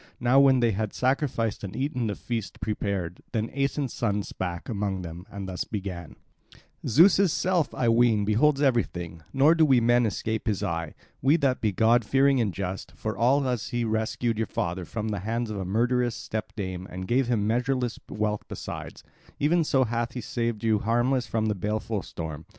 [0.19, 5.03] Now when they had sacrificed and eaten the feast prepared, then Aeson's son spake among
[5.03, 6.15] them and thus began:
[6.87, 11.61] "Zeus' self, I ween, beholds everything; nor do we men escape his eye, we that
[11.61, 13.15] be god fearing and just, for
[13.47, 17.27] as he rescued your father from the hands of a murderous step dame and gave
[17.27, 19.03] him measureless wealth besides;
[19.39, 22.47] even so hath he saved you harmless from the baleful storm.